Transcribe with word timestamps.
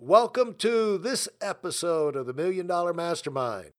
Welcome 0.00 0.54
to 0.58 0.96
this 0.96 1.28
episode 1.40 2.14
of 2.14 2.26
the 2.26 2.32
Million 2.32 2.68
Dollar 2.68 2.94
Mastermind. 2.94 3.72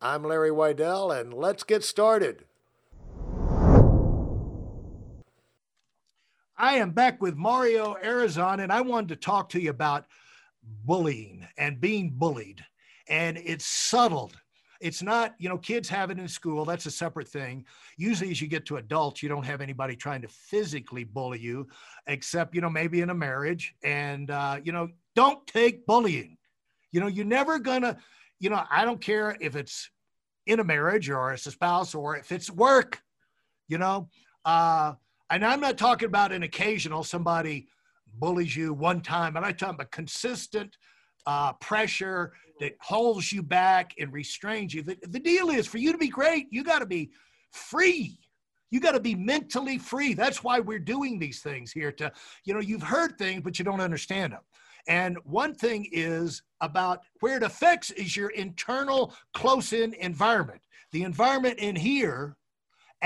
I'm 0.00 0.24
Larry 0.24 0.48
Weidel, 0.48 1.14
and 1.20 1.34
let's 1.34 1.64
get 1.64 1.84
started. 1.84 2.46
I 6.56 6.76
am 6.76 6.92
back 6.92 7.20
with 7.20 7.36
Mario 7.36 7.94
Arrizon, 8.02 8.62
and 8.62 8.72
I 8.72 8.80
wanted 8.80 9.10
to 9.10 9.16
talk 9.16 9.50
to 9.50 9.60
you 9.60 9.68
about 9.68 10.06
bullying 10.86 11.46
and 11.58 11.78
being 11.78 12.08
bullied. 12.08 12.64
And 13.06 13.36
it's 13.36 13.66
subtle. 13.66 14.32
It's 14.80 15.02
not, 15.02 15.34
you 15.38 15.48
know, 15.48 15.58
kids 15.58 15.88
have 15.88 16.10
it 16.10 16.18
in 16.18 16.28
school. 16.28 16.64
That's 16.64 16.86
a 16.86 16.90
separate 16.90 17.28
thing. 17.28 17.64
Usually, 17.96 18.30
as 18.30 18.40
you 18.40 18.48
get 18.48 18.66
to 18.66 18.76
adults, 18.76 19.22
you 19.22 19.28
don't 19.28 19.44
have 19.44 19.60
anybody 19.60 19.96
trying 19.96 20.22
to 20.22 20.28
physically 20.28 21.04
bully 21.04 21.38
you, 21.38 21.68
except, 22.06 22.54
you 22.54 22.60
know, 22.60 22.70
maybe 22.70 23.00
in 23.00 23.10
a 23.10 23.14
marriage. 23.14 23.74
And, 23.82 24.30
uh, 24.30 24.60
you 24.62 24.72
know, 24.72 24.88
don't 25.14 25.46
take 25.46 25.86
bullying. 25.86 26.36
You 26.92 27.00
know, 27.00 27.06
you're 27.06 27.24
never 27.24 27.58
to, 27.58 27.96
you 28.38 28.50
know, 28.50 28.62
I 28.70 28.84
don't 28.84 29.00
care 29.00 29.36
if 29.40 29.56
it's 29.56 29.90
in 30.46 30.60
a 30.60 30.64
marriage 30.64 31.10
or 31.10 31.32
as 31.32 31.46
a 31.46 31.50
spouse 31.50 31.94
or 31.94 32.16
if 32.16 32.32
it's 32.32 32.50
work, 32.50 33.02
you 33.68 33.78
know. 33.78 34.08
Uh, 34.44 34.94
and 35.28 35.44
I'm 35.44 35.60
not 35.60 35.76
talking 35.76 36.06
about 36.06 36.32
an 36.32 36.42
occasional 36.42 37.02
somebody 37.02 37.68
bullies 38.18 38.56
you 38.56 38.72
one 38.72 39.00
time, 39.00 39.36
and 39.36 39.44
I'm 39.44 39.56
talking 39.56 39.74
about 39.74 39.90
consistent 39.90 40.76
uh, 41.26 41.52
pressure 41.54 42.32
that 42.60 42.76
holds 42.80 43.32
you 43.32 43.42
back 43.42 43.92
and 43.98 44.12
restrains 44.12 44.72
you. 44.72 44.82
The, 44.82 44.96
the 45.02 45.20
deal 45.20 45.50
is 45.50 45.66
for 45.66 45.78
you 45.78 45.92
to 45.92 45.98
be 45.98 46.08
great, 46.08 46.46
you 46.50 46.64
got 46.64 46.78
to 46.80 46.86
be 46.86 47.10
free. 47.52 48.18
You 48.70 48.80
got 48.80 48.92
to 48.92 49.00
be 49.00 49.14
mentally 49.14 49.78
free. 49.78 50.12
That's 50.14 50.42
why 50.42 50.58
we're 50.58 50.80
doing 50.80 51.18
these 51.18 51.40
things 51.40 51.70
here 51.70 51.92
to, 51.92 52.10
you 52.44 52.52
know, 52.52 52.60
you've 52.60 52.82
heard 52.82 53.16
things, 53.16 53.42
but 53.42 53.58
you 53.58 53.64
don't 53.64 53.80
understand 53.80 54.32
them. 54.32 54.42
And 54.88 55.18
one 55.24 55.54
thing 55.54 55.88
is 55.92 56.42
about 56.60 57.00
where 57.20 57.36
it 57.36 57.42
affects 57.42 57.90
is 57.92 58.16
your 58.16 58.30
internal 58.30 59.14
close 59.34 59.72
in 59.72 59.94
environment. 59.94 60.60
The 60.92 61.02
environment 61.02 61.58
in 61.58 61.76
here 61.76 62.36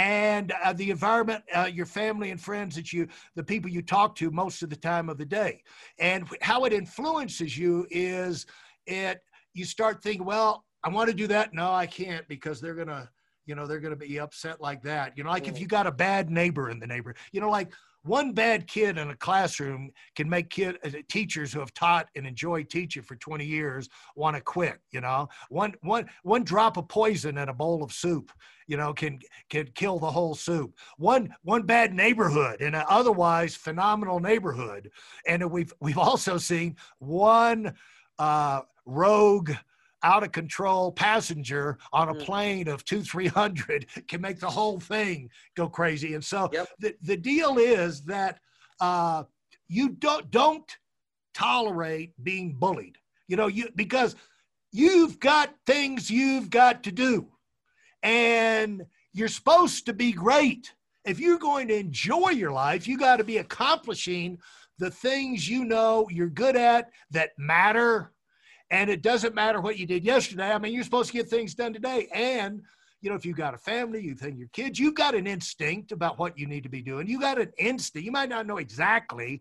and 0.00 0.54
uh, 0.64 0.72
the 0.72 0.90
environment, 0.90 1.44
uh, 1.54 1.68
your 1.70 1.84
family 1.84 2.30
and 2.30 2.40
friends 2.40 2.74
that 2.74 2.90
you, 2.90 3.06
the 3.34 3.44
people 3.44 3.70
you 3.70 3.82
talk 3.82 4.14
to 4.16 4.30
most 4.30 4.62
of 4.62 4.70
the 4.70 4.76
time 4.76 5.10
of 5.10 5.18
the 5.18 5.26
day. 5.26 5.62
And 5.98 6.26
how 6.40 6.64
it 6.64 6.72
influences 6.72 7.58
you 7.58 7.86
is 7.90 8.46
it, 8.86 9.20
you 9.52 9.66
start 9.66 10.02
thinking, 10.02 10.24
well, 10.24 10.64
I 10.82 10.88
want 10.88 11.10
to 11.10 11.14
do 11.14 11.26
that. 11.26 11.52
No, 11.52 11.70
I 11.70 11.86
can't 11.86 12.26
because 12.28 12.62
they're 12.62 12.74
going 12.74 12.88
to, 12.88 13.10
you 13.44 13.54
know, 13.54 13.66
they're 13.66 13.78
going 13.78 13.92
to 13.92 14.06
be 14.06 14.18
upset 14.18 14.58
like 14.58 14.82
that. 14.84 15.18
You 15.18 15.24
know, 15.24 15.30
like 15.30 15.48
if 15.48 15.60
you 15.60 15.66
got 15.66 15.86
a 15.86 15.92
bad 15.92 16.30
neighbor 16.30 16.70
in 16.70 16.80
the 16.80 16.86
neighborhood, 16.86 17.18
you 17.32 17.42
know, 17.42 17.50
like 17.50 17.70
one 18.02 18.32
bad 18.32 18.66
kid 18.66 18.98
in 18.98 19.10
a 19.10 19.16
classroom 19.16 19.90
can 20.14 20.28
make 20.28 20.50
kid 20.50 20.78
uh, 20.84 20.90
teachers 21.08 21.52
who 21.52 21.60
have 21.60 21.74
taught 21.74 22.08
and 22.16 22.26
enjoyed 22.26 22.70
teaching 22.70 23.02
for 23.02 23.16
20 23.16 23.44
years 23.44 23.88
want 24.16 24.36
to 24.36 24.42
quit 24.42 24.78
you 24.90 25.00
know? 25.00 25.28
One 25.48 25.74
one 25.82 26.08
one 26.22 26.44
drop 26.44 26.76
of 26.76 26.88
poison 26.88 27.38
in 27.38 27.48
a 27.48 27.54
bowl 27.54 27.82
of 27.82 27.92
soup 27.92 28.32
you 28.66 28.76
know 28.76 28.92
can 28.92 29.18
can 29.48 29.66
kill 29.74 29.98
the 29.98 30.10
whole 30.10 30.34
soup. 30.34 30.72
One 30.96 31.34
one 31.42 31.62
bad 31.62 31.92
neighborhood 31.92 32.60
in 32.60 32.74
an 32.74 32.84
otherwise 32.88 33.56
phenomenal 33.56 34.20
neighborhood. 34.20 34.90
And 35.26 35.50
we've 35.50 35.72
we've 35.80 35.98
also 35.98 36.38
seen 36.38 36.76
one 36.98 37.74
uh, 38.18 38.60
rogue 38.86 39.50
out 40.02 40.22
of 40.22 40.32
control 40.32 40.92
passenger 40.92 41.78
on 41.92 42.08
a 42.08 42.14
mm. 42.14 42.24
plane 42.24 42.68
of 42.68 42.84
two, 42.84 43.02
300 43.02 43.86
can 44.08 44.20
make 44.20 44.40
the 44.40 44.50
whole 44.50 44.80
thing 44.80 45.28
go 45.56 45.68
crazy. 45.68 46.14
And 46.14 46.24
so 46.24 46.48
yep. 46.52 46.68
the, 46.78 46.94
the 47.02 47.16
deal 47.16 47.58
is 47.58 48.02
that 48.02 48.38
uh, 48.80 49.24
you 49.68 49.90
don't, 49.90 50.30
don't 50.30 50.76
tolerate 51.34 52.12
being 52.22 52.54
bullied, 52.54 52.98
you 53.28 53.36
know, 53.36 53.46
you, 53.46 53.68
because 53.76 54.16
you've 54.72 55.20
got 55.20 55.54
things 55.66 56.10
you've 56.10 56.50
got 56.50 56.82
to 56.84 56.92
do 56.92 57.28
and 58.02 58.84
you're 59.12 59.28
supposed 59.28 59.86
to 59.86 59.92
be 59.92 60.12
great. 60.12 60.72
If 61.04 61.18
you're 61.18 61.38
going 61.38 61.68
to 61.68 61.76
enjoy 61.76 62.30
your 62.30 62.52
life, 62.52 62.86
you 62.86 62.98
got 62.98 63.16
to 63.16 63.24
be 63.24 63.38
accomplishing 63.38 64.38
the 64.78 64.90
things 64.90 65.48
you 65.48 65.64
know 65.64 66.06
you're 66.10 66.28
good 66.28 66.56
at 66.56 66.90
that 67.10 67.30
matter 67.38 68.12
and 68.70 68.88
it 68.88 69.02
doesn't 69.02 69.34
matter 69.34 69.60
what 69.60 69.78
you 69.78 69.86
did 69.86 70.04
yesterday. 70.04 70.52
I 70.52 70.58
mean, 70.58 70.72
you're 70.72 70.84
supposed 70.84 71.10
to 71.10 71.16
get 71.16 71.28
things 71.28 71.54
done 71.54 71.72
today. 71.72 72.08
And, 72.12 72.62
you 73.00 73.10
know, 73.10 73.16
if 73.16 73.24
you've 73.24 73.36
got 73.36 73.54
a 73.54 73.58
family, 73.58 74.02
you 74.02 74.14
think 74.14 74.38
your 74.38 74.48
kids, 74.48 74.78
you've 74.78 74.94
got 74.94 75.14
an 75.14 75.26
instinct 75.26 75.92
about 75.92 76.18
what 76.18 76.38
you 76.38 76.46
need 76.46 76.62
to 76.62 76.68
be 76.68 76.82
doing. 76.82 77.06
You 77.06 77.20
got 77.20 77.40
an 77.40 77.52
instinct. 77.58 78.04
You 78.04 78.12
might 78.12 78.28
not 78.28 78.46
know 78.46 78.58
exactly, 78.58 79.40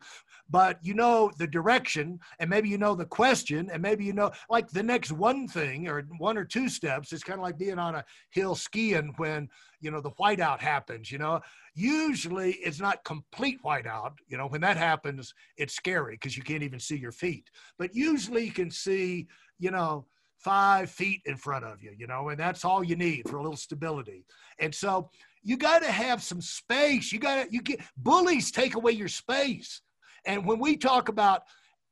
but 0.49 0.79
you 0.81 0.93
know 0.93 1.31
the 1.37 1.47
direction 1.47 2.19
and 2.39 2.49
maybe 2.49 2.69
you 2.69 2.77
know 2.77 2.95
the 2.95 3.05
question 3.05 3.69
and 3.71 3.81
maybe 3.81 4.05
you 4.05 4.13
know 4.13 4.31
like 4.49 4.69
the 4.69 4.83
next 4.83 5.11
one 5.11 5.47
thing 5.47 5.87
or 5.87 6.03
one 6.17 6.37
or 6.37 6.45
two 6.45 6.69
steps. 6.69 7.11
It's 7.11 7.23
kind 7.23 7.39
of 7.39 7.43
like 7.43 7.57
being 7.57 7.79
on 7.79 7.95
a 7.95 8.05
hill 8.31 8.55
skiing 8.55 9.13
when, 9.17 9.49
you 9.81 9.91
know, 9.91 10.01
the 10.01 10.11
whiteout 10.11 10.59
happens, 10.59 11.11
you 11.11 11.17
know, 11.17 11.41
Usually 11.79 12.55
it's 12.55 12.81
not 12.81 13.05
complete 13.05 13.63
whiteout. 13.63 14.13
You 14.27 14.37
know, 14.37 14.47
when 14.47 14.59
that 14.61 14.75
happens, 14.75 15.33
it's 15.55 15.73
scary 15.73 16.15
because 16.15 16.35
you 16.35 16.43
can't 16.43 16.61
even 16.61 16.79
see 16.79 16.97
your 16.97 17.13
feet. 17.13 17.49
But 17.77 17.95
usually 17.95 18.43
you 18.43 18.51
can 18.51 18.69
see, 18.69 19.27
you 19.59 19.71
know, 19.71 20.05
five 20.39 20.89
feet 20.89 21.21
in 21.25 21.37
front 21.37 21.65
of 21.65 21.83
you, 21.83 21.93
you 21.97 22.07
know, 22.07 22.29
and 22.29 22.39
that's 22.39 22.65
all 22.65 22.83
you 22.83 22.95
need 22.95 23.27
for 23.27 23.37
a 23.37 23.41
little 23.41 23.57
stability. 23.57 24.25
And 24.59 24.73
so 24.73 25.09
you 25.43 25.57
got 25.57 25.81
to 25.83 25.91
have 25.91 26.23
some 26.23 26.41
space. 26.41 27.11
You 27.11 27.19
got 27.19 27.43
to, 27.43 27.51
you 27.51 27.61
get 27.61 27.81
bullies 27.97 28.51
take 28.51 28.75
away 28.75 28.93
your 28.93 29.07
space. 29.07 29.81
And 30.25 30.45
when 30.45 30.59
we 30.59 30.77
talk 30.77 31.09
about 31.09 31.43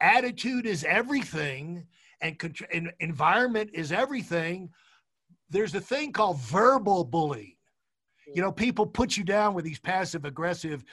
attitude 0.01 0.65
is 0.65 0.83
everything 0.83 1.85
and, 2.21 2.35
and 2.73 2.91
environment 2.99 3.71
is 3.73 3.91
everything, 3.91 4.69
there's 5.49 5.75
a 5.75 5.81
thing 5.81 6.11
called 6.11 6.39
verbal 6.39 7.03
bullying 7.03 7.57
you 8.27 8.41
mm. 8.41 8.45
know, 8.45 8.51
people 8.51 8.85
put 8.85 9.17
you 9.17 9.23
down 9.23 9.53
with 9.53 9.65
these 9.65 9.79
passive 9.79 10.25
aggressive 10.25 10.83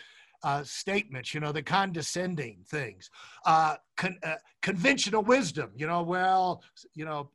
uh, 0.44 0.62
statements, 0.62 1.32
you 1.34 1.40
know, 1.40 1.50
the 1.50 1.62
condescending 1.62 2.58
things, 2.68 3.10
uh, 3.46 3.76
con- 3.96 4.18
uh, 4.22 4.34
conventional 4.62 5.22
wisdom, 5.22 5.70
you 5.74 5.86
know, 5.86 6.02
well, 6.02 6.62
you 6.94 7.04
know, 7.04 7.30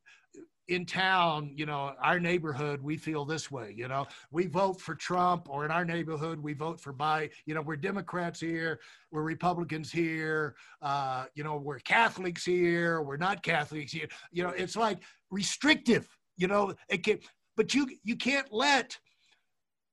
in 0.68 0.86
town, 0.86 1.52
you 1.56 1.66
know, 1.66 1.94
our 2.00 2.20
neighborhood, 2.20 2.80
we 2.84 2.96
feel 2.96 3.26
this 3.26 3.50
way, 3.50 3.74
you 3.76 3.88
know, 3.88 4.06
we 4.30 4.46
vote 4.46 4.80
for 4.80 4.94
Trump, 4.94 5.50
or 5.50 5.66
in 5.66 5.72
our 5.72 5.84
neighborhood, 5.84 6.40
we 6.40 6.54
vote 6.54 6.80
for 6.80 6.94
Biden. 6.94 7.32
You 7.48 7.56
know, 7.56 7.62
we're 7.64 7.76
Democrats 7.76 8.40
here, 8.40 8.80
we're 9.12 9.24
Republicans 9.24 9.92
here, 9.92 10.54
uh, 10.84 11.26
you 11.34 11.44
know, 11.44 11.58
we're 11.58 11.80
Catholics 11.80 12.46
here, 12.46 13.02
we're 13.02 13.18
not 13.18 13.42
Catholics 13.42 13.92
here. 13.92 14.08
You 14.32 14.44
know, 14.44 14.50
it's 14.50 14.76
like 14.76 15.00
restrictive, 15.32 16.08
you 16.38 16.48
know, 16.48 16.76
it 16.88 17.04
can, 17.04 17.18
but 17.58 17.74
you 17.74 17.90
you 18.04 18.16
can't 18.16 18.54
let 18.54 19.00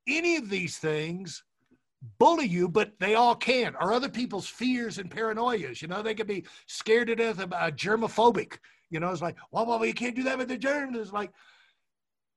any 0.07 0.37
of 0.37 0.51
these 0.51 0.77
things 0.77 1.43
bully 2.19 2.47
you, 2.47 2.69
but 2.69 2.93
they 2.99 3.15
all 3.15 3.35
can, 3.35 3.75
or 3.81 3.93
other 3.93 4.09
people's 4.09 4.49
fears 4.49 4.99
and 4.99 5.11
paranoias. 5.11 5.83
You 5.83 5.89
know, 5.89 6.03
they 6.03 6.15
could 6.15 6.27
be 6.27 6.45
scared 6.67 7.09
to 7.09 7.17
death 7.17 7.41
about 7.41 7.77
germophobic. 7.77 8.59
You 8.91 9.01
know, 9.01 9.11
it's 9.11 9.23
like, 9.23 9.37
well, 9.51 9.67
well, 9.67 9.85
you 9.85 9.95
can't 9.95 10.15
do 10.15 10.23
that 10.25 10.39
with 10.39 10.49
the 10.49 10.59
germs. 10.59 10.97
It's 10.97 11.13
like, 11.13 11.33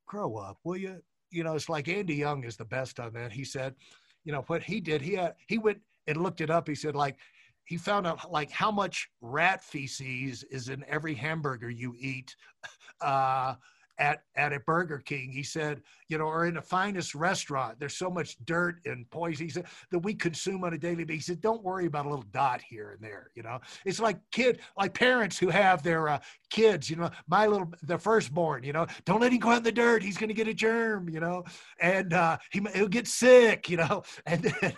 grow 0.08 0.38
up, 0.38 0.58
will 0.64 0.78
you? 0.78 1.02
You 1.30 1.44
know, 1.44 1.56
it's 1.56 1.70
like 1.70 1.88
Andy 1.88 2.16
Young 2.16 2.44
is 2.44 2.58
the 2.58 2.66
best 2.66 3.00
on 3.00 3.14
that. 3.14 3.32
He 3.32 3.44
said, 3.44 3.76
you 4.24 4.32
know, 4.32 4.44
what 4.48 4.64
he 4.64 4.82
did, 4.82 5.02
he 5.02 5.14
had, 5.14 5.36
he 5.48 5.60
went 5.60 5.80
and 6.08 6.18
looked 6.24 6.42
it 6.42 6.50
up. 6.50 6.68
He 6.68 6.76
said, 6.76 6.96
like, 6.96 7.18
he 7.66 7.78
found 7.78 8.08
out 8.08 8.32
like 8.32 8.50
how 8.50 8.72
much 8.72 9.10
rat 9.22 9.64
feces 9.64 10.44
is 10.50 10.70
in 10.70 10.84
every 10.88 11.14
hamburger 11.14 11.70
you 11.70 11.96
eat. 11.98 12.36
Uh, 13.02 13.56
at, 14.00 14.24
at 14.36 14.54
a 14.54 14.60
Burger 14.62 15.00
King. 15.00 15.32
He 15.32 15.44
said, 15.44 15.82
you 16.08 16.18
know, 16.18 16.26
or 16.26 16.46
in 16.46 16.56
the 16.56 16.62
finest 16.62 17.14
restaurant, 17.14 17.80
there's 17.80 17.98
so 17.98 18.10
much 18.10 18.38
dirt 18.46 18.80
and 18.86 19.10
poison 19.12 19.46
he 19.46 19.52
said, 19.52 19.66
that 19.92 20.00
we 20.00 20.14
consume 20.14 20.64
on 20.64 20.74
a 20.74 20.78
daily 20.78 21.04
basis. 21.04 21.28
He 21.28 21.34
said, 21.34 21.42
don't 21.42 21.64
worry 21.64 21.86
about 21.86 22.06
a 22.06 22.10
little 22.10 22.26
dot 22.32 22.62
here 22.62 22.92
and 22.92 23.02
there. 23.02 23.30
You 23.36 23.44
know, 23.44 23.60
it's 23.86 24.00
like 24.00 24.18
kid, 24.32 24.62
like 24.78 24.94
parents 24.94 25.38
who 25.38 25.50
have 25.50 25.84
their 25.84 26.10
uh, 26.10 26.20
kids, 26.50 26.90
you 26.90 26.96
know, 26.96 27.10
my 27.28 27.46
little, 27.46 27.72
the 27.84 27.98
firstborn, 27.98 28.64
you 28.64 28.74
know, 28.74 28.88
don't 29.06 29.22
let 29.22 29.32
him 29.32 29.40
go 29.40 29.50
out 29.50 29.58
in 29.58 29.64
the 29.64 29.72
dirt. 29.72 30.02
He's 30.02 30.18
going 30.18 30.30
to 30.30 30.34
get 30.34 30.48
a 30.48 30.54
germ, 30.54 31.10
you 31.10 31.20
know, 31.20 31.44
and 31.80 32.14
uh, 32.14 32.38
he, 32.52 32.62
he'll 32.74 32.88
get 32.88 33.08
sick, 33.08 33.70
you 33.70 33.78
know, 33.78 34.04
and 34.26 34.44
then, 34.44 34.74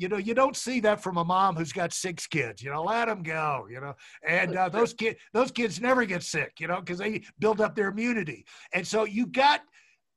you 0.00 0.08
know, 0.08 0.16
you 0.16 0.34
don't 0.34 0.56
see 0.56 0.80
that 0.80 1.02
from 1.02 1.18
a 1.18 1.24
mom 1.24 1.56
who's 1.56 1.72
got 1.72 1.92
six 1.92 2.26
kids. 2.26 2.62
You 2.62 2.70
know, 2.70 2.82
let 2.82 3.06
them 3.06 3.22
go. 3.22 3.66
You 3.70 3.80
know, 3.80 3.94
and 4.26 4.56
uh, 4.56 4.68
those 4.68 4.94
kids, 4.94 5.18
those 5.32 5.50
kids 5.50 5.80
never 5.80 6.04
get 6.04 6.22
sick. 6.22 6.54
You 6.58 6.68
know, 6.68 6.80
because 6.80 6.98
they 6.98 7.22
build 7.38 7.60
up 7.60 7.74
their 7.74 7.88
immunity. 7.88 8.46
And 8.72 8.86
so 8.86 9.04
you 9.04 9.26
got 9.26 9.60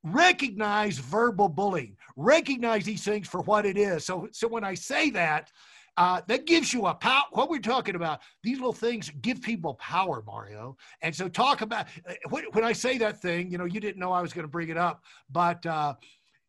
recognize 0.04 0.98
verbal 0.98 1.50
bullying. 1.50 1.98
Recognize 2.16 2.86
these 2.86 3.04
things 3.04 3.28
for 3.28 3.42
what 3.42 3.66
it 3.66 3.78
is. 3.78 4.06
So, 4.06 4.28
so 4.32 4.48
when 4.48 4.64
I 4.64 4.74
say 4.74 5.10
that, 5.12 5.52
uh, 5.96 6.22
that 6.28 6.46
gives 6.48 6.74
you 6.74 6.88
a 6.88 6.94
power. 6.94 7.24
What 7.32 7.50
we're 7.50 7.60
talking 7.60 7.96
about, 7.96 8.22
these 8.42 8.58
little 8.58 8.74
things 8.74 9.12
give 9.22 9.42
people 9.42 9.76
power, 9.76 10.24
Mario. 10.26 10.76
And 11.02 11.16
so, 11.16 11.30
talk 11.30 11.62
about 11.62 11.88
uh, 12.10 12.14
when, 12.30 12.46
when 12.54 12.64
I 12.64 12.74
say 12.74 12.98
that 12.98 13.22
thing, 13.22 13.52
you 13.52 13.58
know, 13.58 13.66
you 13.66 13.80
didn't 13.80 14.00
know 14.00 14.12
I 14.12 14.22
was 14.22 14.34
going 14.34 14.44
to 14.44 14.52
bring 14.52 14.70
it 14.70 14.78
up, 14.78 15.04
but 15.32 15.64
uh, 15.66 15.94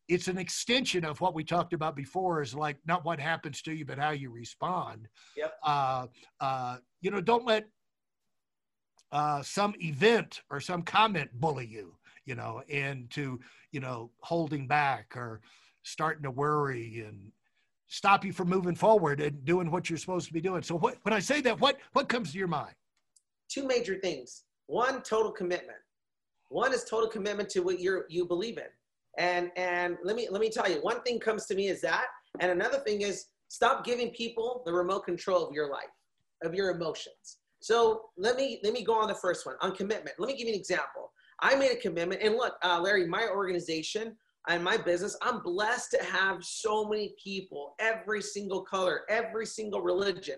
it's 0.07 0.27
an 0.27 0.37
extension 0.37 1.03
of 1.03 1.19
what 1.19 1.33
we 1.33 1.43
talked 1.43 1.73
about 1.73 1.95
before 1.95 2.41
is 2.41 2.53
like 2.53 2.77
not 2.85 3.03
what 3.05 3.19
happens 3.19 3.61
to 3.61 3.73
you 3.73 3.85
but 3.85 3.97
how 3.97 4.11
you 4.11 4.29
respond 4.29 5.07
yep 5.35 5.53
uh, 5.63 6.05
uh, 6.39 6.77
you 7.01 7.11
know 7.11 7.21
don't 7.21 7.45
let 7.45 7.65
uh, 9.15 9.41
some 9.41 9.73
event 9.79 10.41
or 10.49 10.59
some 10.59 10.81
comment 10.81 11.29
bully 11.39 11.65
you, 11.65 11.95
you 12.25 12.35
know, 12.35 12.61
into, 12.67 13.39
you 13.71 13.79
know, 13.79 14.11
holding 14.19 14.67
back 14.67 15.15
or 15.15 15.39
starting 15.83 16.23
to 16.23 16.31
worry 16.31 17.03
and 17.07 17.31
stop 17.87 18.25
you 18.25 18.33
from 18.33 18.49
moving 18.49 18.75
forward 18.75 19.21
and 19.21 19.45
doing 19.45 19.71
what 19.71 19.89
you're 19.89 19.97
supposed 19.97 20.27
to 20.27 20.33
be 20.33 20.41
doing. 20.41 20.61
So 20.61 20.75
what, 20.75 20.97
when 21.03 21.13
I 21.13 21.19
say 21.19 21.39
that, 21.41 21.59
what, 21.61 21.77
what 21.93 22.09
comes 22.09 22.33
to 22.33 22.37
your 22.37 22.49
mind? 22.49 22.73
Two 23.49 23.65
major 23.65 23.95
things. 23.95 24.43
One, 24.67 25.01
total 25.01 25.31
commitment. 25.31 25.77
One 26.49 26.73
is 26.73 26.83
total 26.83 27.09
commitment 27.09 27.49
to 27.51 27.61
what 27.61 27.79
you're, 27.79 28.05
you 28.09 28.25
believe 28.25 28.57
in. 28.57 28.65
And, 29.17 29.51
and 29.55 29.97
let 30.03 30.15
me, 30.15 30.27
let 30.29 30.41
me 30.41 30.49
tell 30.49 30.69
you, 30.69 30.77
one 30.81 31.01
thing 31.01 31.19
comes 31.19 31.45
to 31.47 31.55
me 31.55 31.67
is 31.67 31.81
that, 31.81 32.05
and 32.39 32.51
another 32.51 32.79
thing 32.79 33.01
is 33.01 33.25
stop 33.47 33.85
giving 33.85 34.09
people 34.09 34.61
the 34.65 34.73
remote 34.73 35.05
control 35.05 35.45
of 35.47 35.53
your 35.53 35.69
life, 35.69 35.85
of 36.43 36.53
your 36.53 36.71
emotions. 36.71 37.37
So 37.61 38.03
let 38.17 38.35
me, 38.35 38.59
let 38.63 38.73
me 38.73 38.83
go 38.83 38.93
on 38.95 39.07
the 39.07 39.15
first 39.15 39.45
one 39.45 39.55
on 39.61 39.75
commitment. 39.75 40.15
Let 40.19 40.27
me 40.27 40.37
give 40.37 40.47
you 40.47 40.53
an 40.53 40.59
example. 40.59 41.11
I 41.41 41.55
made 41.55 41.71
a 41.71 41.75
commitment 41.77 42.21
and 42.21 42.35
look, 42.35 42.55
uh, 42.63 42.79
Larry, 42.81 43.07
my 43.07 43.27
organization, 43.33 44.15
and 44.47 44.63
my 44.63 44.77
business, 44.77 45.17
I'm 45.21 45.41
blessed 45.41 45.91
to 45.91 46.03
have 46.03 46.43
so 46.43 46.87
many 46.87 47.15
people, 47.21 47.73
every 47.79 48.21
single 48.21 48.61
color, 48.61 49.01
every 49.09 49.45
single 49.45 49.81
religion. 49.81 50.37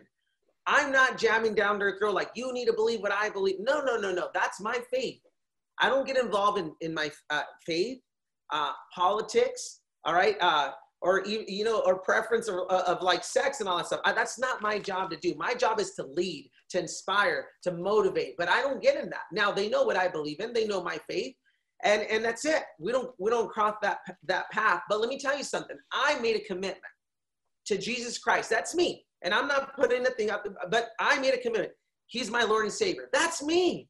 I'm 0.66 0.92
not 0.92 1.18
jamming 1.18 1.56
down 1.56 1.80
their 1.80 1.98
throat 1.98 2.14
like 2.14 2.30
you 2.36 2.54
need 2.54 2.66
to 2.66 2.74
believe 2.74 3.02
what 3.02 3.12
I 3.12 3.30
believe. 3.30 3.56
No, 3.60 3.82
no, 3.82 3.98
no, 3.98 4.14
no. 4.14 4.30
That's 4.34 4.62
my 4.62 4.80
faith. 4.94 5.20
I 5.80 5.90
don't 5.90 6.08
get 6.08 6.18
involved 6.18 6.60
in, 6.60 6.74
in 6.82 6.94
my 6.94 7.12
uh, 7.30 7.44
faith, 7.66 8.00
uh, 8.52 8.72
politics, 8.94 9.82
all 10.06 10.14
right, 10.14 10.36
uh, 10.42 10.72
or 11.02 11.24
you 11.26 11.64
know, 11.64 11.82
or 11.86 12.00
preference 12.00 12.48
of, 12.48 12.56
uh, 12.70 12.84
of 12.88 13.02
like 13.02 13.24
sex 13.24 13.60
and 13.60 13.70
all 13.70 13.78
that 13.78 13.88
stuff. 13.88 14.02
I, 14.04 14.14
that's 14.14 14.40
not 14.40 14.62
my 14.62 14.80
job 14.80 15.12
to 15.12 15.18
do. 15.18 15.36
My 15.38 15.54
job 15.54 15.80
is 15.80 15.92
to 15.92 16.04
lead, 16.04 16.50
to 16.70 16.80
inspire, 16.80 17.48
to 17.64 17.72
motivate. 17.72 18.36
But 18.38 18.50
I 18.50 18.62
don't 18.62 18.82
get 18.82 19.02
in 19.02 19.10
that. 19.12 19.26
Now 19.32 19.52
they 19.52 19.70
know 19.70 19.84
what 19.84 19.96
I 19.96 20.08
believe 20.08 20.40
in. 20.40 20.54
They 20.54 20.66
know 20.66 20.84
my 20.84 20.98
faith 21.10 21.36
and 21.84 22.02
and 22.04 22.24
that's 22.24 22.46
it 22.46 22.64
we 22.80 22.92
don't 22.92 23.12
we 23.20 23.30
don't 23.30 23.50
cross 23.50 23.76
that 23.82 24.00
that 24.24 24.50
path 24.52 24.82
but 24.90 25.00
let 25.00 25.10
me 25.10 25.20
tell 25.20 25.38
you 25.38 25.44
something 25.44 25.78
i 25.92 26.20
made 26.20 26.36
a 26.36 26.44
commitment 26.44 26.78
to 27.66 27.78
jesus 27.78 28.18
christ 28.18 28.50
that's 28.50 28.74
me 28.74 29.06
and 29.24 29.34
i'm 29.34 29.48
not 29.48 29.76
putting 29.76 30.06
anything 30.06 30.32
up 30.32 30.46
but 30.72 30.90
i 31.00 31.20
made 31.20 31.34
a 31.34 31.38
commitment 31.38 31.72
he's 32.08 32.32
my 32.32 32.44
lord 32.44 32.66
and 32.66 32.74
savior 32.74 33.10
that's 33.14 33.44
me 33.44 33.88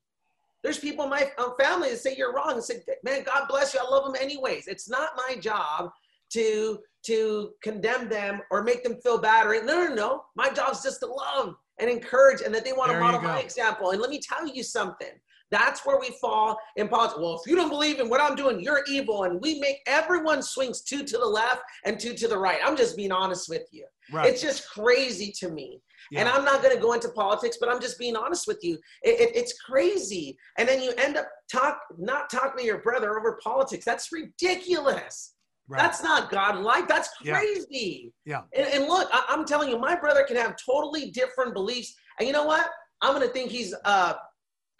there's 0.67 0.79
people 0.79 1.05
in 1.05 1.09
my 1.09 1.31
um, 1.37 1.53
family 1.57 1.89
that 1.89 1.97
say 1.97 2.13
you're 2.17 2.33
wrong 2.33 2.51
and 2.51 2.63
say 2.63 2.81
man 3.01 3.23
god 3.23 3.47
bless 3.47 3.73
you 3.73 3.79
i 3.81 3.89
love 3.89 4.03
them 4.03 4.21
anyways 4.21 4.67
it's 4.67 4.89
not 4.89 5.11
my 5.15 5.37
job 5.37 5.89
to 6.29 6.79
to 7.03 7.51
condemn 7.63 8.09
them 8.09 8.41
or 8.51 8.63
make 8.63 8.83
them 8.83 8.97
feel 9.01 9.17
bad 9.17 9.47
or 9.47 9.63
no 9.63 9.85
no 9.85 9.93
no 9.93 10.23
my 10.35 10.49
job 10.49 10.73
is 10.73 10.81
just 10.81 10.99
to 10.99 11.05
love 11.05 11.55
and 11.79 11.89
encourage 11.89 12.41
and 12.41 12.53
that 12.53 12.65
they 12.65 12.73
want 12.73 12.91
to 12.91 12.99
model 12.99 13.21
my 13.21 13.39
example 13.39 13.91
and 13.91 14.01
let 14.01 14.09
me 14.09 14.19
tell 14.19 14.45
you 14.45 14.61
something 14.61 15.07
that's 15.49 15.85
where 15.85 15.97
we 15.97 16.09
fall 16.19 16.59
in 16.75 16.89
politics. 16.89 17.19
Well, 17.21 17.41
if 17.41 17.49
you 17.49 17.55
don't 17.55 17.69
believe 17.69 18.01
in 18.01 18.09
what 18.09 18.19
I'm 18.19 18.35
doing, 18.35 18.59
you're 18.59 18.83
evil. 18.85 19.23
And 19.23 19.39
we 19.39 19.59
make 19.61 19.77
everyone 19.87 20.43
swings 20.43 20.81
two 20.81 21.05
to 21.05 21.17
the 21.17 21.25
left 21.25 21.61
and 21.85 21.97
two 21.97 22.13
to 22.15 22.27
the 22.27 22.37
right. 22.37 22.59
I'm 22.61 22.75
just 22.75 22.97
being 22.97 23.13
honest 23.13 23.47
with 23.47 23.63
you. 23.71 23.85
Right. 24.11 24.27
It's 24.27 24.41
just 24.41 24.69
crazy 24.69 25.33
to 25.39 25.49
me. 25.49 25.81
Yeah. 26.11 26.21
And 26.21 26.29
I'm 26.29 26.45
not 26.45 26.61
going 26.61 26.75
to 26.75 26.81
go 26.81 26.93
into 26.93 27.09
politics, 27.09 27.57
but 27.59 27.69
I'm 27.69 27.81
just 27.81 27.99
being 27.99 28.15
honest 28.15 28.47
with 28.47 28.59
you. 28.61 28.77
It, 29.03 29.19
it, 29.19 29.35
it's 29.35 29.59
crazy. 29.59 30.37
And 30.57 30.67
then 30.67 30.81
you 30.81 30.91
end 30.97 31.17
up 31.17 31.27
talk 31.51 31.79
not 31.97 32.29
talking 32.29 32.59
to 32.59 32.65
your 32.65 32.79
brother 32.79 33.17
over 33.17 33.39
politics. 33.43 33.85
That's 33.85 34.11
ridiculous. 34.11 35.33
Right. 35.67 35.81
That's 35.81 36.01
not 36.01 36.31
God-like. 36.31 36.87
That's 36.87 37.09
crazy. 37.21 38.13
Yeah. 38.25 38.41
yeah. 38.53 38.63
And, 38.63 38.73
and, 38.73 38.85
look, 38.85 39.09
I, 39.11 39.33
am 39.33 39.43
telling 39.45 39.69
you, 39.69 39.77
my 39.77 39.95
brother 39.95 40.23
can 40.23 40.37
have 40.37 40.55
totally 40.65 41.11
different 41.11 41.53
beliefs. 41.53 41.93
And 42.19 42.27
you 42.27 42.33
know 42.33 42.45
what? 42.45 42.69
I'm 43.01 43.13
going 43.13 43.27
to 43.27 43.33
think 43.33 43.51
he's 43.51 43.75
uh, 43.83 44.13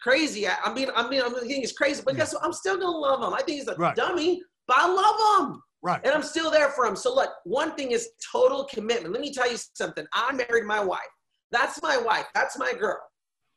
crazy. 0.00 0.46
I, 0.46 0.56
I 0.64 0.72
mean, 0.72 0.88
I 0.94 1.08
mean, 1.08 1.22
I 1.22 1.28
think 1.28 1.50
he's 1.50 1.72
crazy, 1.72 2.02
but 2.04 2.14
yeah. 2.14 2.20
guess 2.20 2.34
what? 2.34 2.44
I'm 2.44 2.52
still 2.52 2.78
gonna 2.78 2.96
love 2.96 3.22
him. 3.22 3.34
I 3.34 3.42
think 3.42 3.58
he's 3.58 3.68
a 3.68 3.74
right. 3.76 3.94
dummy, 3.94 4.42
but 4.66 4.76
I 4.78 4.86
love 4.86 5.50
him. 5.50 5.62
Right. 5.82 6.00
And 6.04 6.12
I'm 6.12 6.22
still 6.22 6.50
there 6.50 6.70
for 6.70 6.86
him. 6.86 6.96
So 6.96 7.14
look, 7.14 7.30
one 7.44 7.74
thing 7.76 7.92
is 7.92 8.10
total 8.32 8.64
commitment. 8.64 9.12
Let 9.12 9.20
me 9.20 9.32
tell 9.32 9.50
you 9.50 9.56
something. 9.74 10.04
I 10.12 10.32
married 10.32 10.64
my 10.64 10.80
wife. 10.80 11.00
That's 11.50 11.82
my 11.82 11.96
wife. 11.96 12.26
That's 12.34 12.58
my 12.58 12.72
girl. 12.72 12.98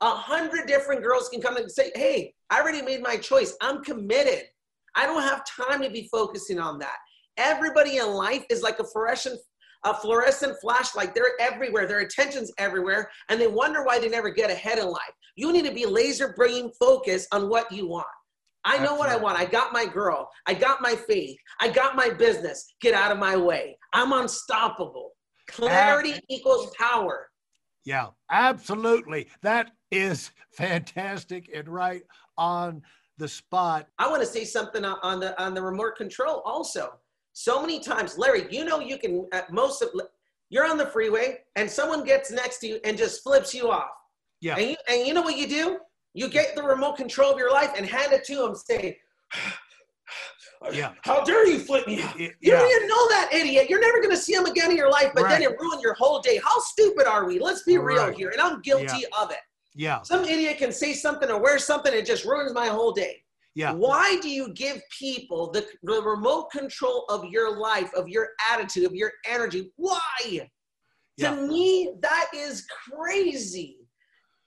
A 0.01 0.09
hundred 0.09 0.67
different 0.67 1.03
girls 1.03 1.29
can 1.29 1.41
come 1.41 1.57
and 1.57 1.71
say, 1.71 1.91
"Hey, 1.95 2.33
I 2.49 2.59
already 2.59 2.81
made 2.81 3.01
my 3.01 3.17
choice. 3.17 3.55
I'm 3.61 3.83
committed. 3.83 4.45
I 4.95 5.05
don't 5.05 5.21
have 5.21 5.45
time 5.45 5.81
to 5.81 5.89
be 5.89 6.07
focusing 6.11 6.59
on 6.59 6.79
that." 6.79 6.97
Everybody 7.37 7.97
in 7.97 8.07
life 8.07 8.45
is 8.49 8.61
like 8.61 8.79
a 8.79 8.83
fluorescent 8.83 9.39
a 9.83 9.93
fluorescent 9.93 10.59
flashlight. 10.61 11.15
They're 11.15 11.39
everywhere. 11.39 11.87
Their 11.87 11.99
attention's 11.99 12.51
everywhere, 12.57 13.09
and 13.29 13.39
they 13.41 13.47
wonder 13.47 13.83
why 13.83 13.99
they 13.99 14.09
never 14.09 14.29
get 14.29 14.51
ahead 14.51 14.77
in 14.77 14.85
life. 14.85 15.13
You 15.35 15.51
need 15.51 15.65
to 15.65 15.73
be 15.73 15.85
laser 15.85 16.33
brain 16.33 16.71
focused 16.79 17.27
on 17.33 17.49
what 17.49 17.71
you 17.71 17.87
want. 17.87 18.05
I 18.63 18.77
know 18.77 18.93
Absolutely. 18.93 18.99
what 18.99 19.09
I 19.09 19.15
want. 19.17 19.39
I 19.39 19.45
got 19.45 19.73
my 19.73 19.85
girl. 19.85 20.29
I 20.45 20.53
got 20.53 20.81
my 20.81 20.95
faith. 20.95 21.37
I 21.59 21.69
got 21.69 21.95
my 21.95 22.11
business. 22.11 22.75
Get 22.79 22.93
out 22.93 23.11
of 23.11 23.17
my 23.17 23.35
way. 23.35 23.77
I'm 23.93 24.11
unstoppable. 24.11 25.13
Clarity 25.47 26.19
equals 26.29 26.71
power. 26.77 27.30
Yeah, 27.85 28.07
absolutely. 28.29 29.27
That 29.41 29.71
is 29.91 30.31
fantastic 30.51 31.49
and 31.53 31.67
right 31.67 32.03
on 32.37 32.81
the 33.17 33.27
spot. 33.27 33.87
I 33.99 34.09
want 34.09 34.21
to 34.21 34.27
say 34.27 34.45
something 34.45 34.83
on 34.85 35.19
the 35.19 35.39
on 35.41 35.53
the 35.53 35.61
remote 35.61 35.95
control 35.95 36.41
also. 36.45 36.93
So 37.33 37.61
many 37.61 37.79
times, 37.79 38.17
Larry, 38.17 38.47
you 38.51 38.65
know 38.65 38.79
you 38.79 38.97
can 38.97 39.27
at 39.31 39.51
most 39.51 39.81
of 39.81 39.89
you're 40.49 40.67
on 40.67 40.77
the 40.77 40.85
freeway 40.85 41.39
and 41.55 41.69
someone 41.69 42.03
gets 42.03 42.29
next 42.29 42.59
to 42.59 42.67
you 42.67 42.79
and 42.83 42.97
just 42.97 43.23
flips 43.23 43.53
you 43.53 43.71
off. 43.71 43.89
Yeah. 44.41 44.57
And 44.57 44.71
you, 44.71 44.75
and 44.89 45.07
you 45.07 45.13
know 45.13 45.21
what 45.21 45.37
you 45.37 45.47
do? 45.47 45.77
You 46.13 46.27
get 46.27 46.55
the 46.55 46.63
remote 46.63 46.97
control 46.97 47.31
of 47.31 47.37
your 47.37 47.51
life 47.51 47.71
and 47.77 47.85
hand 47.85 48.11
it 48.11 48.25
to 48.25 48.35
them, 48.35 48.55
say, 48.55 48.97
yeah. 50.71 50.93
How 51.03 51.23
dare 51.23 51.47
you 51.47 51.59
flip 51.59 51.87
me? 51.87 51.95
You 51.95 52.51
don't 52.51 52.71
even 52.71 52.87
know 52.87 53.09
that 53.09 53.29
idiot. 53.33 53.69
You're 53.69 53.81
never 53.81 53.97
going 53.97 54.11
to 54.11 54.17
see 54.17 54.33
him 54.33 54.45
again 54.45 54.71
in 54.71 54.77
your 54.77 54.91
life, 54.91 55.11
but 55.13 55.23
right. 55.23 55.31
then 55.31 55.41
it 55.41 55.59
ruined 55.59 55.81
your 55.81 55.95
whole 55.95 56.21
day. 56.21 56.39
How 56.43 56.59
stupid 56.59 57.07
are 57.07 57.25
we? 57.25 57.39
Let's 57.39 57.63
be 57.63 57.77
right. 57.77 58.07
real 58.07 58.15
here. 58.15 58.29
And 58.29 58.39
I'm 58.39 58.61
guilty 58.61 58.85
yeah. 59.01 59.21
of 59.21 59.31
it. 59.31 59.39
Yeah. 59.73 60.01
Some 60.03 60.25
idiot 60.25 60.57
can 60.57 60.71
say 60.71 60.93
something 60.93 61.29
or 61.29 61.41
wear 61.41 61.57
something, 61.57 61.91
and 61.91 62.01
it 62.01 62.05
just 62.05 62.25
ruins 62.25 62.53
my 62.53 62.67
whole 62.67 62.91
day. 62.91 63.23
Yeah. 63.55 63.73
Why 63.73 64.17
do 64.21 64.29
you 64.29 64.53
give 64.53 64.81
people 64.97 65.51
the, 65.51 65.65
the 65.83 66.01
remote 66.01 66.51
control 66.51 67.05
of 67.09 67.25
your 67.25 67.57
life, 67.57 67.91
of 67.95 68.07
your 68.07 68.29
attitude, 68.51 68.85
of 68.85 68.93
your 68.93 69.11
energy? 69.27 69.71
Why? 69.75 70.47
Yeah. 71.17 71.35
To 71.35 71.47
me, 71.47 71.93
that 72.01 72.27
is 72.35 72.65
crazy. 72.89 73.77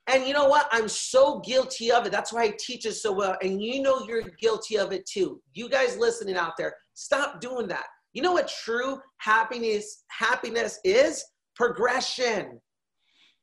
And 0.07 0.27
you 0.27 0.35
know 0.35 0.47
what? 0.47 0.69
I'm 0.71 0.89
so 0.89 1.41
guilty 1.41 1.91
of 1.91 2.07
it. 2.07 2.13
That's 2.13 2.33
why 2.33 2.45
I 2.45 2.55
teach 2.59 2.85
it 2.85 2.95
so 2.95 3.13
well. 3.13 3.37
And 3.43 3.63
you 3.63 3.81
know 3.81 4.05
you're 4.07 4.23
guilty 4.41 4.77
of 4.77 4.93
it 4.93 5.07
too. 5.07 5.41
You 5.55 5.69
guys 5.69 5.97
listening 5.97 6.37
out 6.37 6.57
there, 6.59 6.75
stop 6.93 7.41
doing 7.41 7.67
that. 7.69 7.87
You 8.13 8.23
know 8.23 8.33
what 8.33 8.53
true 8.65 9.01
happiness 9.19 10.05
happiness 10.09 10.79
is? 10.85 11.25
Progression. 11.57 12.61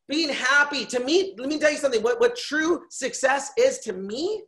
Being 0.07 0.29
happy. 0.29 0.85
To 0.85 0.99
me, 0.99 1.35
let 1.37 1.49
me 1.49 1.57
tell 1.57 1.71
you 1.71 1.77
something. 1.77 2.03
What, 2.03 2.19
what 2.19 2.37
true 2.37 2.83
success 2.89 3.51
is 3.57 3.79
to 3.79 3.93
me 3.93 4.43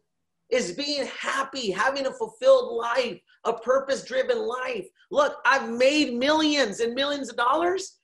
is 0.49 0.73
being 0.73 1.07
happy, 1.19 1.71
having 1.71 2.05
a 2.05 2.13
fulfilled 2.13 2.77
life, 2.77 3.19
a 3.45 3.53
purpose 3.53 4.03
driven 4.03 4.37
life. 4.37 4.85
Look, 5.09 5.37
I've 5.45 5.69
made 5.69 6.13
millions 6.13 6.79
and 6.79 6.93
millions 6.93 7.29
of 7.29 7.37
dollars. 7.37 7.99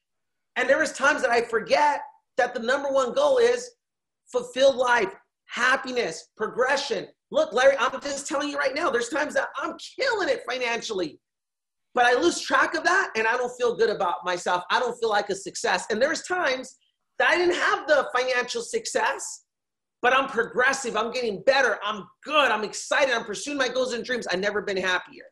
And 0.56 0.68
there 0.68 0.82
is 0.82 0.94
times 0.94 1.22
that 1.22 1.32
I 1.32 1.42
forget 1.42 2.02
that 2.38 2.54
the 2.54 2.62
number 2.62 2.90
one 2.90 3.14
goal 3.14 3.38
is 3.38 3.70
fulfilled 4.32 4.76
life, 4.76 5.14
happiness, 5.48 6.30
progression. 6.38 7.08
Look, 7.32 7.54
Larry, 7.54 7.76
I'm 7.80 8.00
just 8.02 8.28
telling 8.28 8.50
you 8.50 8.58
right 8.58 8.76
now, 8.76 8.90
there's 8.90 9.10
times 9.10 9.34
that 9.36 9.50
I'm 9.58 9.76
killing 9.98 10.30
it 10.30 10.42
financially. 10.50 11.20
But 11.96 12.06
I 12.06 12.14
lose 12.20 12.40
track 12.40 12.76
of 12.76 12.84
that 12.84 13.12
and 13.16 13.28
I 13.28 13.36
don't 13.36 13.56
feel 13.58 13.76
good 13.76 13.90
about 13.90 14.24
myself. 14.24 14.64
I 14.70 14.80
don't 14.80 14.98
feel 15.00 15.10
like 15.10 15.30
a 15.30 15.36
success. 15.36 15.86
And 15.90 16.02
there's 16.02 16.22
times 16.24 16.78
that 17.18 17.30
I 17.30 17.38
didn't 17.38 17.56
have 17.56 17.88
the 17.88 18.08
financial 18.16 18.62
success 18.62 19.46
but 20.02 20.14
I'm 20.14 20.28
progressive. 20.28 20.96
I'm 20.96 21.12
getting 21.12 21.44
better. 21.44 21.78
I'm 21.84 22.06
good. 22.24 22.52
I'm 22.52 22.64
excited. 22.64 23.14
I'm 23.14 23.26
pursuing 23.26 23.58
my 23.58 23.68
goals 23.68 23.94
and 23.94 24.04
dreams. 24.04 24.28
I've 24.28 24.40
never 24.40 24.62
been 24.62 24.78
happier. 24.78 25.26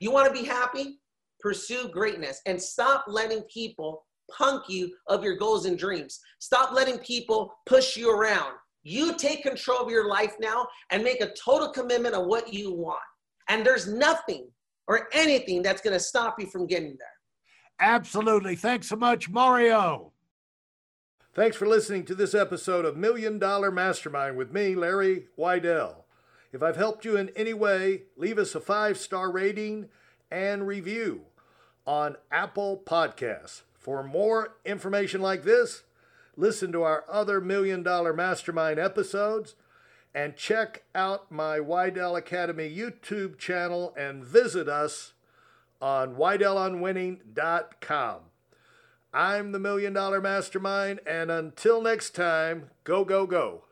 You 0.00 0.10
want 0.10 0.26
to 0.26 0.40
be 0.40 0.46
happy? 0.46 1.00
Pursue 1.40 1.88
greatness 1.88 2.40
and 2.46 2.60
stop 2.60 3.04
letting 3.06 3.42
people 3.42 4.04
punk 4.36 4.68
you 4.68 4.92
of 5.06 5.24
your 5.24 5.36
goals 5.36 5.66
and 5.66 5.78
dreams. 5.78 6.20
Stop 6.38 6.72
letting 6.72 6.98
people 6.98 7.54
push 7.66 7.96
you 7.96 8.10
around. 8.10 8.52
You 8.82 9.16
take 9.16 9.42
control 9.42 9.80
of 9.80 9.90
your 9.90 10.08
life 10.08 10.34
now 10.40 10.66
and 10.90 11.04
make 11.04 11.20
a 11.20 11.32
total 11.32 11.68
commitment 11.68 12.14
of 12.14 12.26
what 12.26 12.52
you 12.52 12.72
want. 12.72 13.00
And 13.48 13.64
there's 13.64 13.86
nothing 13.86 14.48
or 14.86 15.08
anything 15.12 15.62
that's 15.62 15.82
going 15.82 15.94
to 15.94 16.00
stop 16.00 16.40
you 16.40 16.46
from 16.46 16.66
getting 16.66 16.96
there. 16.98 17.08
Absolutely. 17.80 18.56
Thanks 18.56 18.88
so 18.88 18.96
much, 18.96 19.28
Mario. 19.28 20.12
Thanks 21.34 21.56
for 21.56 21.66
listening 21.66 22.04
to 22.06 22.14
this 22.14 22.34
episode 22.34 22.84
of 22.84 22.96
Million 22.96 23.38
Dollar 23.38 23.70
Mastermind 23.70 24.36
with 24.36 24.52
me, 24.52 24.74
Larry 24.74 25.26
Weidel. 25.38 26.04
If 26.52 26.62
I've 26.62 26.76
helped 26.76 27.04
you 27.04 27.16
in 27.16 27.30
any 27.36 27.54
way, 27.54 28.04
leave 28.16 28.38
us 28.38 28.54
a 28.54 28.60
five 28.60 28.98
star 28.98 29.30
rating 29.30 29.88
and 30.30 30.66
review 30.66 31.26
on 31.86 32.16
Apple 32.32 32.82
Podcasts. 32.84 33.62
For 33.78 34.02
more 34.02 34.56
information 34.64 35.22
like 35.22 35.44
this, 35.44 35.84
listen 36.36 36.72
to 36.72 36.82
our 36.82 37.04
other 37.08 37.40
Million 37.40 37.82
Dollar 37.82 38.12
Mastermind 38.12 38.78
episodes 38.78 39.54
and 40.14 40.36
check 40.36 40.84
out 40.94 41.30
my 41.30 41.58
Weidel 41.58 42.18
Academy 42.18 42.74
YouTube 42.74 43.38
channel 43.38 43.94
and 43.96 44.24
visit 44.24 44.68
us 44.68 45.12
on 45.80 46.16
WeidelOnWinning.com. 46.16 48.20
I'm 49.14 49.52
the 49.52 49.58
Million 49.58 49.92
Dollar 49.92 50.20
Mastermind, 50.20 51.00
and 51.06 51.30
until 51.30 51.80
next 51.80 52.10
time, 52.10 52.70
go, 52.84 53.04
go, 53.04 53.26
go. 53.26 53.62